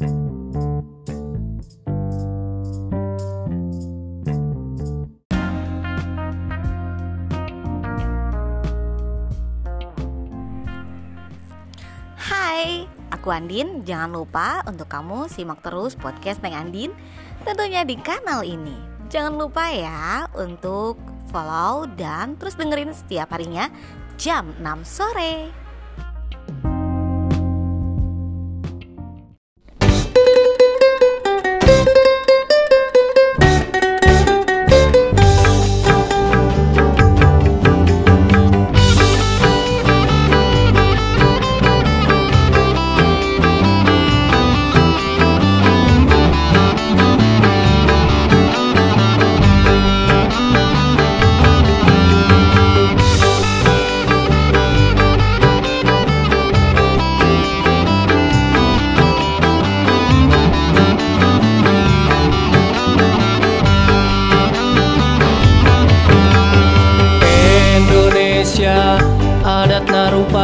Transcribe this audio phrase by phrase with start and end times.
[0.00, 0.08] Hai,
[13.12, 13.84] aku Andin.
[13.84, 16.96] Jangan lupa untuk kamu simak terus podcast Neng Andin
[17.44, 18.72] tentunya di kanal ini.
[19.12, 20.96] Jangan lupa ya untuk
[21.28, 23.68] follow dan terus dengerin setiap harinya
[24.16, 25.59] jam 6 sore.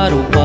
[0.06, 0.35] Na rupa-rupa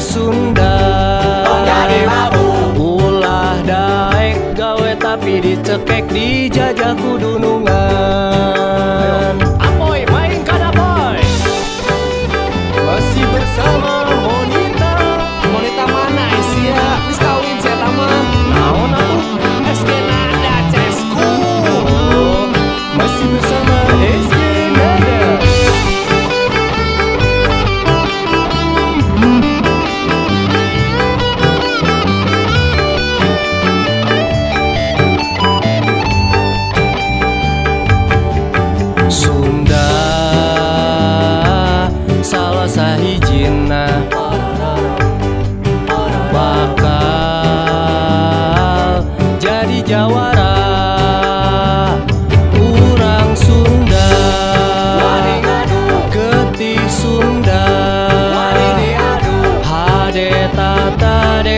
[0.00, 0.72] Sunda.
[2.80, 7.59] Ulah daek gawe tapi dicekek dijajah kudunungan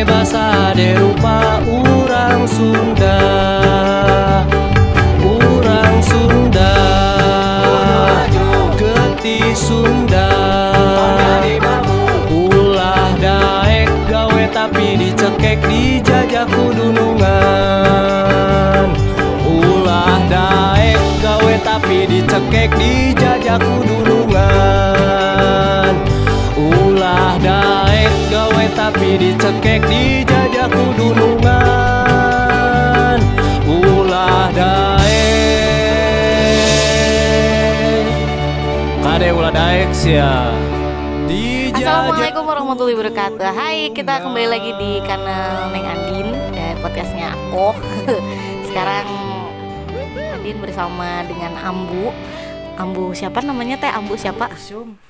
[0.04, 3.18] basa de rupa Urang Sunda.
[5.22, 6.72] Urang Sunda.
[8.78, 10.28] Getih Sunda.
[12.32, 17.26] Ulah daek gawe tapi dicekek dijajah kudunungan
[19.46, 24.21] Ulah daek gawe tapi dicekek dijajah kudunungan
[29.16, 31.52] dicekek dijajah kudunungan
[33.68, 35.12] Ulah daek
[39.02, 40.52] Kade ulah daek sia.
[41.72, 43.50] Assalamualaikum warahmatullahi wabarakatuh.
[43.50, 47.74] Hai kita kembali lagi di kanal Neng Andin Dan podcastnya aku.
[48.70, 49.10] Sekarang
[50.38, 52.14] Andin bersama dengan Ambu
[52.76, 54.48] Ambu siapa namanya teh Ambu siapa?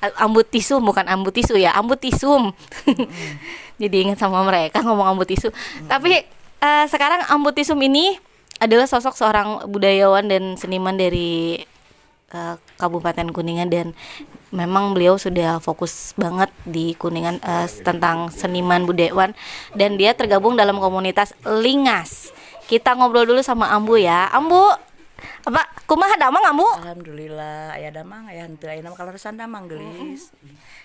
[0.02, 2.50] A- Ambu Tisum bukan Ambu Tisu ya Ambu Tisum
[3.82, 5.48] Jadi ingat sama mereka ngomong Ambu Tisu
[5.86, 6.22] Tapi
[6.58, 8.18] eh, sekarang Ambu Tisum ini
[8.58, 11.58] adalah sosok seorang budayawan dan seniman dari
[12.30, 13.94] eh, Kabupaten Kuningan dan
[14.52, 19.34] memang beliau sudah fokus banget di Kuningan eh, tentang seniman budayawan
[19.74, 22.30] dan dia tergabung dalam komunitas Lingas.
[22.70, 24.30] Kita ngobrol dulu sama Ambu ya.
[24.30, 24.70] Ambu,
[25.42, 26.68] apa kumaha damang Ambu?
[26.82, 30.30] Alhamdulillah aya damang aya henteu aya nama kalaresan damang geulis.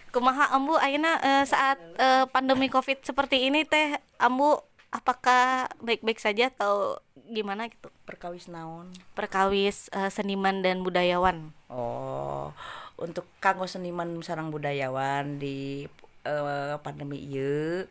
[0.09, 4.57] Kumaha Ambu ayeuna eh, saat eh, pandemi Covid seperti ini teh Ambu
[4.89, 6.97] apakah baik-baik saja atau
[7.27, 7.91] gimana gitu?
[8.07, 8.89] Perkawis naon?
[9.13, 11.51] Perkawis eh, seniman dan budayawan.
[11.67, 12.55] Oh,
[12.97, 15.85] untuk kanggo seniman sareng budayawan di
[16.25, 17.85] eh, pandemi ieu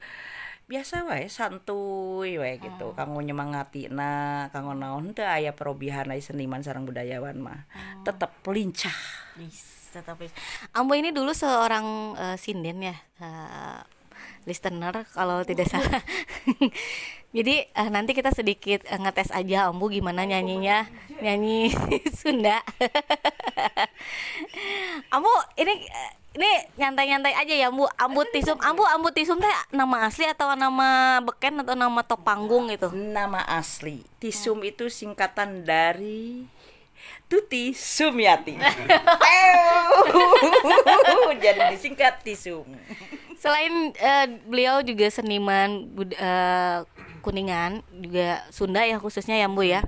[0.67, 2.91] biasa wae santuy wae gitu.
[2.99, 7.71] Kanggo nyemangatina kanggo naon teu aya perobihan aya seniman sareng budayawan mah.
[8.03, 8.99] Tetep lincah.
[9.39, 10.27] Bisa tapi
[10.75, 13.81] Ambo ini dulu seorang eh, sinden ya eh,
[14.43, 16.03] listener kalau tidak salah.
[17.37, 20.91] Jadi eh, nanti kita sedikit eh, ngetes aja Ambu gimana nyanyinya.
[21.23, 21.71] nyanyi
[22.19, 22.59] Sunda.
[25.15, 25.31] Ambu
[25.63, 27.89] ini eh, ini nyantai-nyantai aja ya Ambu.
[27.97, 32.69] Ambu Tisum, Ambu Ambu Tisum teh nama asli atau nama beken atau nama top panggung
[32.69, 32.93] gitu?
[32.93, 36.45] nama asli Tisum itu singkatan dari
[37.27, 39.91] Tuti Sumyati Ew.
[41.43, 42.69] jadi disingkat Tisum
[43.37, 46.79] Selain eh, beliau juga seniman eh,
[47.21, 49.85] kuningan juga Sunda ya khususnya ya Bu ya.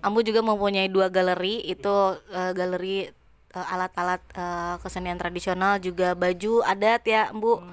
[0.00, 1.96] Ambu juga mempunyai dua galeri itu
[2.32, 3.10] eh, galeri
[3.56, 7.64] eh, alat-alat eh, kesenian tradisional juga baju adat ya Bu.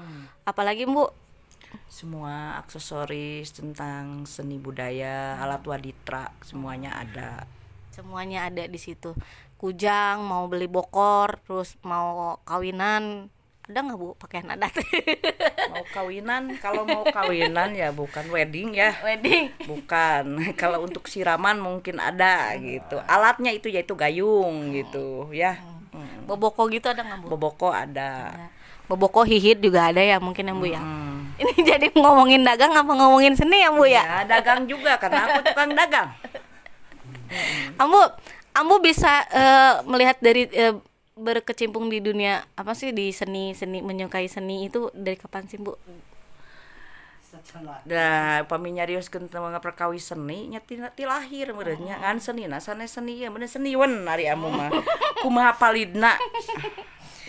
[0.43, 1.11] Apalagi Bu?
[1.89, 7.49] semua aksesoris tentang seni budaya alat waditra semuanya ada
[7.89, 9.13] Semuanya ada di situ.
[9.55, 13.29] Kujang mau beli bokor terus mau kawinan
[13.63, 14.73] ada nggak Bu pakaian adat?
[15.71, 19.53] mau kawinan kalau mau kawinan ya bukan wedding ya Wedding.
[19.63, 20.25] bukan
[20.61, 25.72] kalau untuk siraman mungkin ada gitu alatnya itu yaitu gayung gitu ya Mm.
[26.23, 27.27] Boboko gitu ada nggak Bu?
[27.35, 28.31] boboko ada
[28.83, 30.81] Boboko hihit juga ada ya mungkin ya Bu ya.
[30.83, 31.31] Hmm.
[31.39, 34.03] Ini jadi ngomongin dagang apa ngomongin seni ya Bu ya?
[34.03, 36.11] ya dagang juga karena aku tukang dagang
[37.81, 38.01] Ambu,
[38.53, 40.75] Ambu bisa eh, melihat dari eh,
[41.13, 45.77] berkecimpung di dunia apa sih di seni seni menyukai seni itu dari kapan sih Bu?
[47.89, 52.93] Nah, paminyarioskeun teu mga perkawi seni nya ti ti lahir meureunnya ngan seni na sanes
[52.93, 54.69] seni ya bener seniwan ari amu mah.
[55.23, 56.15] Kumaha palidna?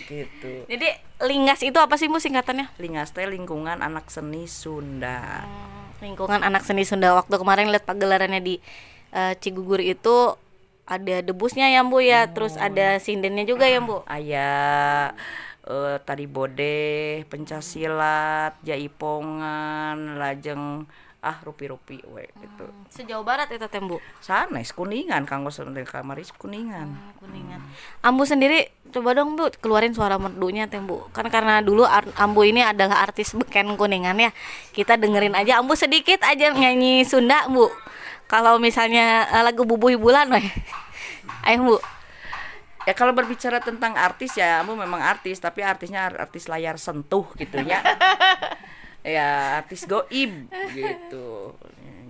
[0.05, 0.69] Gitu.
[0.69, 0.89] Jadi
[1.25, 2.77] Linggas itu apa sih Bu singkatannya?
[2.77, 5.47] lingas teh lingkungan anak seni Sunda.
[6.05, 7.17] Lingkungan anak seni Sunda.
[7.17, 8.61] Waktu kemarin lihat pagelarannya di
[9.17, 10.37] eh, Cigugur itu
[10.85, 14.05] ada debusnya ya Bu ya, terus ada sindennya juga ya Bu.
[14.05, 14.53] aya
[15.69, 20.85] eh, tari bode pencasilat jaipongan lajeng
[21.25, 23.97] ah rupi-rupi we gitu Sejauh barat itu teh Bu.
[24.21, 27.65] sanes kuningan kanggo sendiri kamaris kuningan kuningan.
[28.05, 31.09] Ambu sendiri coba dong Bu keluarin suara merdunya teh Bu.
[31.17, 31.89] Kan karena dulu
[32.21, 34.31] Ambu ini adalah artis beken kuningan ya.
[34.77, 37.73] Kita dengerin aja Ambu sedikit aja nyanyi Sunda Bu.
[38.29, 40.45] Kalau misalnya eh, lagu Bubuy Bulan weh.
[41.49, 41.77] Ayo Bu.
[42.85, 47.25] Ya kalau berbicara tentang artis ya kamu memang artis tapi artisnya ar- artis layar sentuh
[47.37, 47.81] gitu ya
[49.05, 51.53] ya artis goib gitu.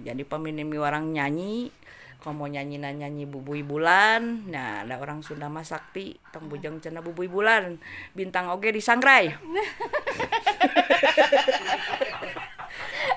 [0.05, 1.73] Jadi peminimi orang nyanyi
[2.21, 4.49] kalau mau nyanyi nyanyi bubui bulan.
[4.49, 7.77] Nah ada orang Sunda mah sakti tong bujang cenah bubui bulan.
[8.17, 9.33] Bintang oge di sangrai.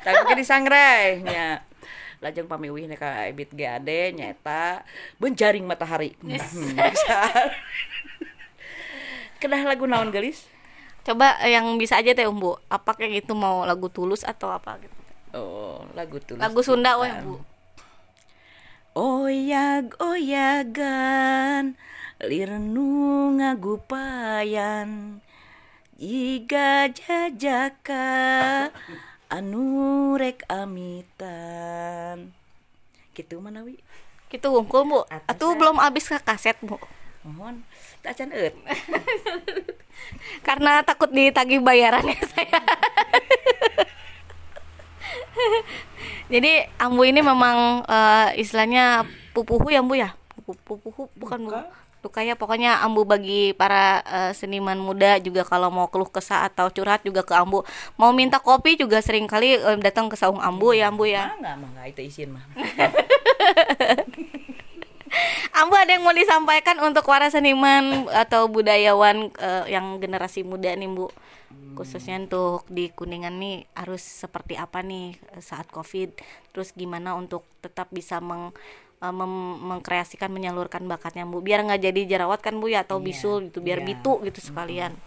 [0.03, 1.59] Tang oge di sangrai nya
[2.19, 4.81] lajeng pamiwih ka ebit GAD nyata
[5.21, 7.19] benjaring matahari bisa.
[9.37, 10.49] kedah lagu naon gelis
[11.07, 12.59] Coba eh, yang bisa aja teh Bu.
[12.67, 14.91] Apa kayak gitu mau lagu tulus atau apa gitu.
[15.39, 17.39] oh lagu tulis Lagu Sunda weh Bu.
[18.91, 21.79] oyag oyagan
[22.19, 25.21] lirnu ngagupayan
[25.95, 28.09] jika jajaka
[29.27, 29.65] anu
[30.15, 32.31] rek amitan
[33.11, 33.79] gitu manawi
[34.27, 34.99] Gitu hungkul Bu.
[35.07, 36.75] Atas, Atuh belum habis ke kaset Bu.
[37.23, 37.63] mohon
[37.99, 38.31] tak can
[40.47, 42.59] Karena takut ditagih bayarannya saya.
[46.27, 50.11] Jadi Ambu ini memang eh, istilahnya pupuhu ya Bu ya?
[50.37, 51.51] Pupu- Pupuhu bukan Bu.
[52.05, 57.01] Lukaya pokoknya Ambu bagi para eh, seniman muda juga kalau mau keluh kesah atau curhat
[57.01, 57.65] juga ke Ambu.
[57.97, 61.33] Mau minta kopi juga sering kali eh, datang ke saung Ambu ya Ambu ya.
[61.33, 62.43] ah nggak mah nggak itu izin mah
[65.57, 70.89] Ambu ada yang mau disampaikan untuk para seniman atau budayawan eh, yang generasi muda nih
[70.91, 71.09] Bu?
[71.77, 76.13] Khususnya untuk di Kuningan nih harus seperti apa nih saat Covid?
[76.53, 78.49] Terus gimana untuk tetap bisa meng
[79.01, 83.61] mem- mengkreasikan menyalurkan bakatnya Bu biar nggak jadi jerawat kan Bu ya atau bisul gitu
[83.61, 83.87] biar iya.
[83.93, 84.97] bitu gitu sekalian.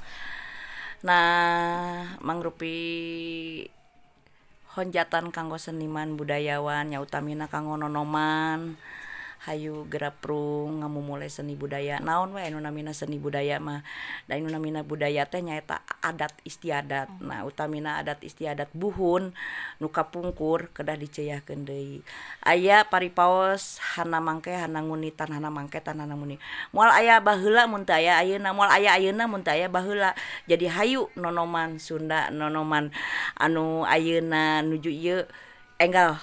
[1.00, 2.76] Nah, mangrupi
[4.78, 8.78] honjatan kanggo seniman budayawan nya utamina kanggo nonoman
[9.40, 11.96] Hayu geraprung ngamu mulai seni budaya.
[11.96, 13.80] Naon wae namina seni budaya mah.
[14.28, 17.08] Dan namina budaya teh nyaeta adat istiadat.
[17.08, 17.24] Oh.
[17.24, 19.32] Nah utamina adat istiadat buhun
[19.80, 22.04] nuka pungkur kedah diceyah kendei
[22.44, 26.36] aya paripaos hana mangke hana nguni tan hana mangke tan hana nguni.
[26.76, 30.12] Mual aya bahula muntaya ayana mual ayah ayana muntaya bahula
[30.44, 32.92] jadi hayu nonoman Sunda nonoman
[33.40, 35.24] anu ayeuna nuju ieu
[35.80, 36.20] enggal.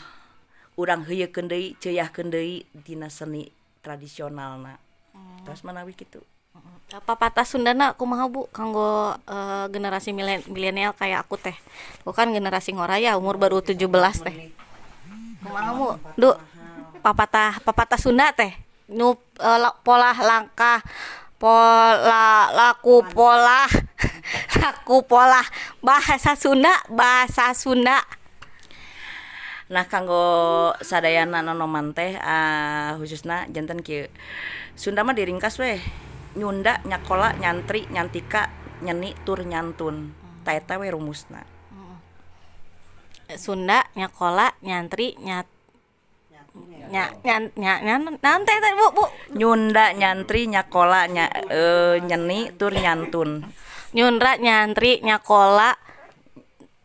[0.77, 3.50] Urang heuyekeun deui ceuyakeun deui dina seni
[3.81, 4.77] tradisionalna
[5.43, 6.22] terus manawi kitu.
[6.88, 8.48] Apa patah Sundana kumaha Bu?
[8.50, 11.55] Kanggo eh, generasi milen- milenial kayak aku teh.
[12.03, 13.75] Bukan generasi ngoraya umur baru 17
[14.24, 14.51] teh.
[15.43, 15.88] Kumaha Bu?
[16.15, 16.29] Du
[17.01, 18.55] papatah papatah Sunda teh.
[18.88, 20.79] Nu la- pola langkah
[21.38, 23.67] pola laku pola
[24.63, 25.43] laku pola
[25.79, 28.01] bahasa Sunda bahasa Sunda
[29.67, 34.07] Nah kanggo sadayana nonoman teh ah, khususna jantan kieu.
[34.79, 35.83] Sunda mah diringkas weh.
[36.38, 38.47] Nyunda nyakola nyantri nyantika
[38.79, 40.15] nyeni tur nyantun.
[40.47, 41.43] Taeta we rumusna.
[43.36, 45.47] Sunda nyakola nyantri nyat
[46.88, 49.05] nya nyan nya nyan nanti teh bu bu.
[49.36, 53.43] Nyunda nyantri nyakola nya, eh, nyeni tur nyantun.
[53.91, 55.75] Nyundra nyantri nyakola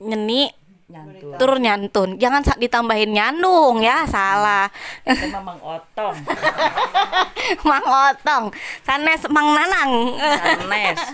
[0.02, 0.50] nyeni
[0.92, 1.36] nyantun.
[1.40, 2.10] Tur nyantun.
[2.20, 4.04] Jangan ditambahin nyandung ya.
[4.04, 4.68] Salah.
[5.08, 6.16] Itu Mang Otong.
[7.68, 8.44] Mang otong.
[8.84, 9.92] Sanes mang nanang.
[10.16, 11.00] Sanes.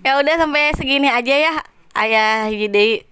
[0.00, 1.60] Ya udah sampai segini aja ya
[1.92, 3.04] ayah jadi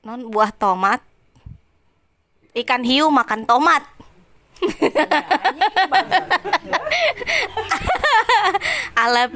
[0.00, 1.04] non buah tomat.
[2.56, 3.84] Ikan hiu makan tomat.
[4.64, 4.88] You,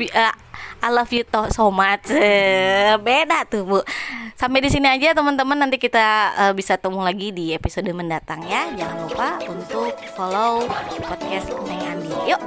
[0.16, 0.32] eh,
[0.78, 2.06] I love you to- so much.
[2.14, 3.78] Eh, beda tuh bu.
[4.38, 5.58] Sampai di sini aja teman-teman.
[5.58, 6.06] Nanti kita
[6.38, 8.70] eh, bisa temu lagi di episode mendatang ya.
[8.78, 10.64] Jangan lupa untuk follow
[11.02, 12.14] podcast Neng Andi.
[12.30, 12.40] Yuk.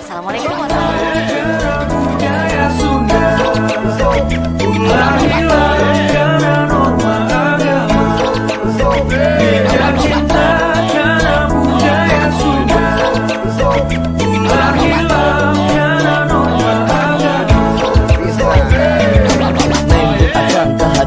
[0.00, 2.64] Assalamualaikum warahmatullahi budaya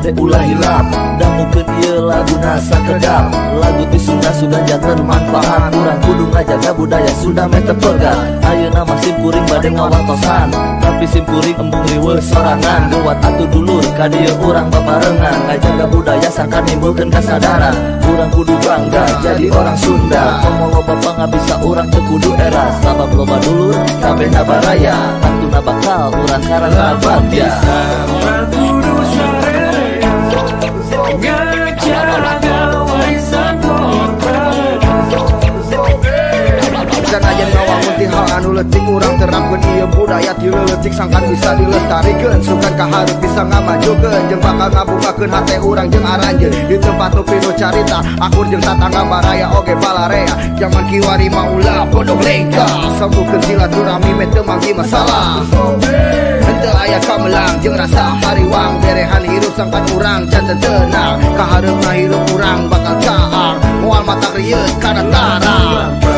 [0.09, 0.85] kahade ulah hilap
[1.19, 5.69] Dan mungkin ieu lagu nasa kedap Lagu di Sunda sudah jantan manfaat.
[5.73, 10.47] Kurang kudu ngajaga budaya Sunda mete pegat Ayeuna mah simpuring bade ngawantosan
[10.81, 12.89] Tapi simpuring embung riweuh sorangan.
[12.89, 15.37] Geuwat atuh dulur ka dieu urang babarengan.
[15.47, 17.75] Ngajaga budaya sangkan nimbulkeun kasadaran
[18.09, 20.41] Urang kudu bangga jadi orang Sunda.
[20.41, 26.09] Ngomong loba nggak bisa urang teu kudu eras Sabab loba dulur kabeh baraya Tantuna bakal
[26.15, 28.48] urang karang Orang kudu sarerea
[31.09, 34.77] Ngajaga warisan korban
[37.09, 42.37] Dan aja ngawangun ti hal anu letik Urang terapkeun budaya tiletik sangkan bisa dilestarikan.
[42.39, 47.51] Sukan kahar bisa ngamajukan jeng bakal ngabukakan hati orang jeng aranje di tempat nu pinu
[47.57, 52.67] carita akur jeng tatangga baraya oge balarea zaman kiwari maula pondok lengka.
[52.97, 54.11] Sambungkan silaturahmi
[54.59, 55.45] di masalah.
[56.43, 58.81] Henteu aya kamelang jeung rasa hariwang.
[58.81, 65.03] Berehan hirup sangkan urang can tenang kahareup ngahirup urang bakal caang moal mata rieu kana
[65.07, 66.08] tarang.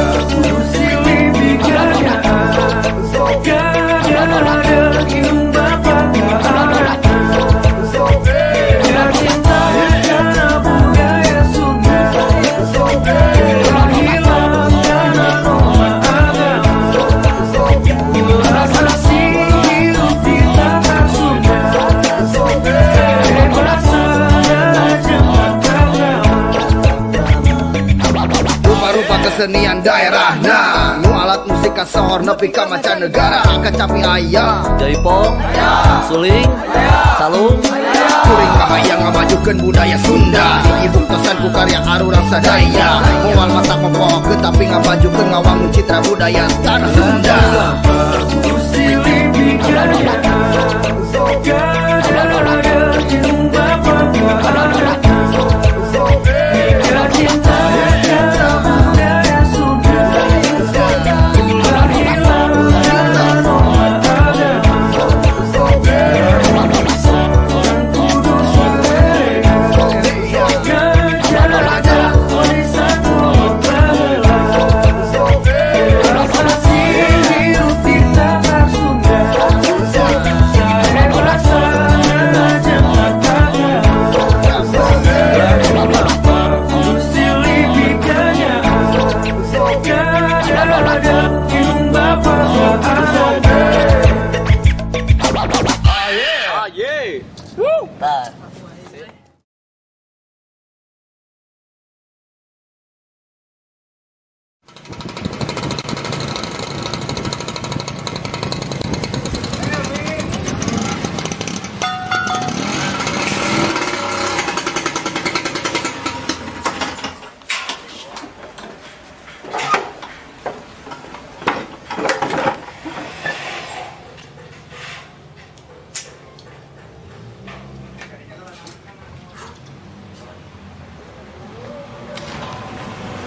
[31.71, 33.41] Kasor nepi ka mancanegara.
[33.63, 35.35] Kecapi aya Jaipong,
[36.07, 36.51] Suling,
[37.17, 37.57] Salung,
[38.21, 40.61] Kuring kahayang ngamajukeun budaya Sunda.
[40.85, 46.91] Ibu pesan ku karya arurang sadaya Moal mata popok tapi ngamajukeun ngawangun citra budaya tanah
[46.93, 47.39] Sunda.
[48.71, 49.21] Silih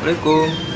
[0.05, 0.74] Assalamualaikum.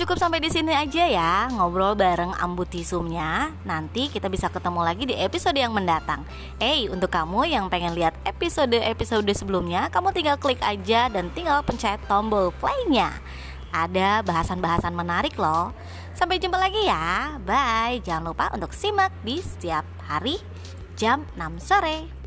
[0.00, 3.52] Cukup sampai di sini aja ya ngobrol bareng Ambu Tisumnya.
[3.68, 6.24] Nanti kita bisa ketemu lagi di episode yang mendatang.
[6.56, 12.00] Eh, untuk kamu yang pengen lihat episode-episode sebelumnya, kamu tinggal klik aja dan tinggal pencet
[12.08, 13.12] tombol play-nya.
[13.76, 15.76] Ada bahasan-bahasan menarik loh.
[16.16, 17.36] Sampai jumpa lagi ya.
[17.44, 18.00] Bye.
[18.00, 20.40] Jangan lupa untuk simak di setiap hari
[20.96, 22.19] jam 6 sore.